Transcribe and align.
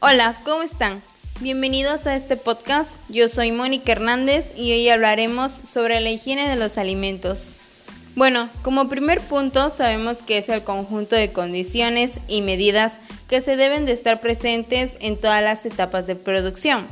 Hola, 0.00 0.40
¿cómo 0.44 0.62
están? 0.62 1.02
Bienvenidos 1.40 2.06
a 2.06 2.14
este 2.14 2.36
podcast. 2.36 2.92
Yo 3.08 3.26
soy 3.26 3.50
Mónica 3.50 3.90
Hernández 3.90 4.46
y 4.56 4.70
hoy 4.70 4.88
hablaremos 4.88 5.50
sobre 5.68 5.98
la 5.98 6.08
higiene 6.08 6.48
de 6.48 6.54
los 6.54 6.78
alimentos. 6.78 7.46
Bueno, 8.14 8.48
como 8.62 8.88
primer 8.88 9.20
punto 9.20 9.70
sabemos 9.70 10.18
que 10.22 10.38
es 10.38 10.48
el 10.50 10.62
conjunto 10.62 11.16
de 11.16 11.32
condiciones 11.32 12.12
y 12.28 12.42
medidas 12.42 12.92
que 13.26 13.40
se 13.40 13.56
deben 13.56 13.86
de 13.86 13.92
estar 13.92 14.20
presentes 14.20 14.96
en 15.00 15.16
todas 15.16 15.42
las 15.42 15.66
etapas 15.66 16.06
de 16.06 16.14
producción, 16.14 16.86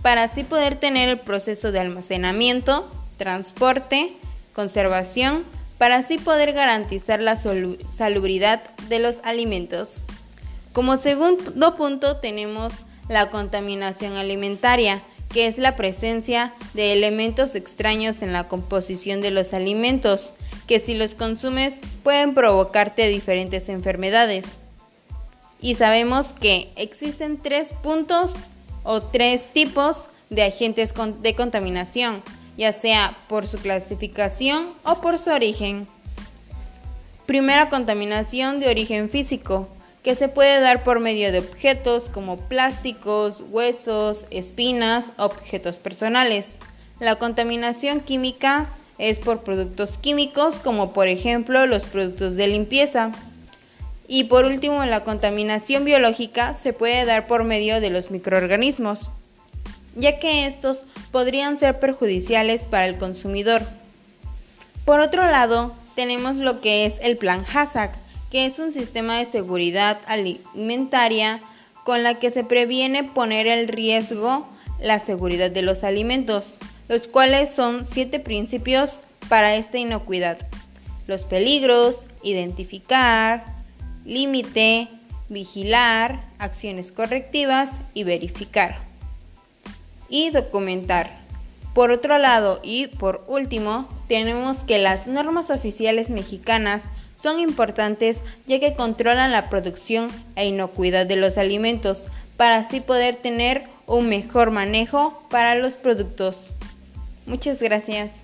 para 0.00 0.22
así 0.22 0.44
poder 0.44 0.76
tener 0.76 1.08
el 1.08 1.18
proceso 1.18 1.72
de 1.72 1.80
almacenamiento, 1.80 2.88
transporte, 3.16 4.12
conservación, 4.52 5.44
para 5.78 5.96
así 5.96 6.16
poder 6.16 6.52
garantizar 6.52 7.18
la 7.18 7.34
salubridad 7.34 8.62
de 8.88 9.00
los 9.00 9.18
alimentos. 9.24 10.04
Como 10.72 10.96
segundo 10.96 11.76
punto 11.76 12.16
tenemos 12.16 12.72
la 13.08 13.30
contaminación 13.30 14.16
alimentaria, 14.16 15.02
que 15.28 15.46
es 15.46 15.58
la 15.58 15.76
presencia 15.76 16.54
de 16.74 16.92
elementos 16.92 17.54
extraños 17.54 18.22
en 18.22 18.32
la 18.32 18.48
composición 18.48 19.20
de 19.20 19.30
los 19.30 19.52
alimentos, 19.52 20.34
que 20.66 20.80
si 20.80 20.94
los 20.94 21.14
consumes 21.14 21.78
pueden 22.02 22.34
provocarte 22.34 23.08
diferentes 23.08 23.68
enfermedades. 23.68 24.58
Y 25.60 25.74
sabemos 25.74 26.34
que 26.34 26.72
existen 26.76 27.38
tres 27.38 27.72
puntos 27.82 28.34
o 28.82 29.02
tres 29.02 29.52
tipos 29.52 30.08
de 30.30 30.42
agentes 30.44 30.94
de 31.20 31.34
contaminación, 31.34 32.22
ya 32.56 32.72
sea 32.72 33.18
por 33.28 33.46
su 33.46 33.58
clasificación 33.58 34.70
o 34.84 35.00
por 35.00 35.18
su 35.18 35.30
origen. 35.30 35.86
Primera 37.26 37.70
contaminación 37.70 38.58
de 38.58 38.68
origen 38.68 39.08
físico, 39.08 39.68
que 40.02 40.14
se 40.14 40.28
puede 40.28 40.60
dar 40.60 40.82
por 40.82 41.00
medio 41.00 41.30
de 41.30 41.38
objetos 41.38 42.04
como 42.04 42.36
plásticos, 42.36 43.42
huesos, 43.50 44.26
espinas, 44.30 45.12
objetos 45.16 45.78
personales. 45.78 46.48
La 46.98 47.16
contaminación 47.16 48.00
química 48.00 48.70
es 48.98 49.18
por 49.18 49.42
productos 49.42 49.98
químicos 49.98 50.56
como 50.56 50.92
por 50.92 51.08
ejemplo 51.08 51.66
los 51.66 51.84
productos 51.84 52.36
de 52.36 52.48
limpieza. 52.48 53.12
Y 54.08 54.24
por 54.24 54.44
último, 54.44 54.84
la 54.84 55.04
contaminación 55.04 55.84
biológica 55.84 56.54
se 56.54 56.72
puede 56.72 57.04
dar 57.04 57.26
por 57.26 57.44
medio 57.44 57.80
de 57.80 57.88
los 57.88 58.10
microorganismos, 58.10 59.08
ya 59.94 60.18
que 60.18 60.46
estos 60.46 60.84
podrían 61.12 61.58
ser 61.58 61.78
perjudiciales 61.78 62.66
para 62.66 62.86
el 62.86 62.98
consumidor. 62.98 63.62
Por 64.84 65.00
otro 65.00 65.22
lado, 65.22 65.74
tenemos 65.94 66.36
lo 66.36 66.60
que 66.60 66.84
es 66.84 66.96
el 67.00 67.16
plan 67.16 67.44
HACCP, 67.50 67.94
que 68.32 68.46
es 68.46 68.58
un 68.58 68.72
sistema 68.72 69.18
de 69.18 69.26
seguridad 69.26 70.00
alimentaria 70.06 71.38
con 71.84 72.02
la 72.02 72.18
que 72.18 72.30
se 72.30 72.44
previene 72.44 73.04
poner 73.04 73.46
en 73.46 73.68
riesgo 73.68 74.48
la 74.80 75.00
seguridad 75.00 75.50
de 75.50 75.60
los 75.60 75.84
alimentos, 75.84 76.56
los 76.88 77.08
cuales 77.08 77.54
son 77.54 77.84
siete 77.84 78.20
principios 78.20 79.02
para 79.28 79.54
esta 79.56 79.76
inocuidad. 79.76 80.38
Los 81.06 81.26
peligros, 81.26 82.06
identificar, 82.22 83.44
límite, 84.06 84.88
vigilar, 85.28 86.24
acciones 86.38 86.90
correctivas 86.90 87.68
y 87.92 88.04
verificar. 88.04 88.78
Y 90.08 90.30
documentar. 90.30 91.20
Por 91.74 91.90
otro 91.90 92.16
lado 92.16 92.60
y 92.62 92.86
por 92.86 93.24
último, 93.28 93.90
tenemos 94.08 94.64
que 94.64 94.78
las 94.78 95.06
normas 95.06 95.50
oficiales 95.50 96.08
mexicanas 96.08 96.82
son 97.22 97.40
importantes 97.40 98.20
ya 98.46 98.58
que 98.58 98.74
controlan 98.74 99.32
la 99.32 99.48
producción 99.48 100.08
e 100.36 100.46
inocuidad 100.46 101.06
de 101.06 101.16
los 101.16 101.38
alimentos 101.38 102.06
para 102.36 102.56
así 102.56 102.80
poder 102.80 103.16
tener 103.16 103.64
un 103.86 104.08
mejor 104.08 104.50
manejo 104.50 105.22
para 105.30 105.54
los 105.54 105.76
productos. 105.76 106.52
Muchas 107.26 107.62
gracias. 107.62 108.21